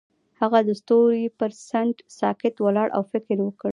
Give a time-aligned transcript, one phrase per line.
[0.41, 3.69] هغه د ستوري پر څنډه ساکت ولاړ او فکر وکړ.